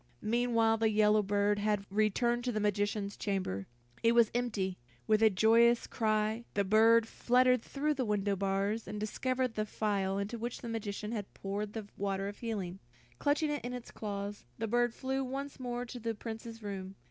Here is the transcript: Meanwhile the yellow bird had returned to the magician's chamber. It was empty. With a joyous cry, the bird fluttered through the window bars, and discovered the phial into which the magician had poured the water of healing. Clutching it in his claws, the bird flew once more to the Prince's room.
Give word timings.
Meanwhile 0.23 0.77
the 0.77 0.89
yellow 0.89 1.21
bird 1.21 1.59
had 1.59 1.85
returned 1.91 2.43
to 2.45 2.51
the 2.51 2.59
magician's 2.59 3.15
chamber. 3.15 3.67
It 4.01 4.13
was 4.13 4.31
empty. 4.33 4.79
With 5.05 5.21
a 5.21 5.29
joyous 5.29 5.85
cry, 5.85 6.43
the 6.55 6.63
bird 6.63 7.07
fluttered 7.07 7.61
through 7.61 7.93
the 7.93 8.03
window 8.05 8.35
bars, 8.35 8.87
and 8.87 8.99
discovered 8.99 9.53
the 9.53 9.63
phial 9.67 10.17
into 10.17 10.39
which 10.39 10.61
the 10.61 10.69
magician 10.69 11.11
had 11.11 11.31
poured 11.35 11.73
the 11.73 11.85
water 11.97 12.27
of 12.27 12.39
healing. 12.39 12.79
Clutching 13.19 13.51
it 13.51 13.63
in 13.63 13.73
his 13.73 13.91
claws, 13.91 14.43
the 14.57 14.67
bird 14.67 14.95
flew 14.95 15.23
once 15.23 15.59
more 15.59 15.85
to 15.85 15.99
the 15.99 16.15
Prince's 16.15 16.63
room. 16.63 16.95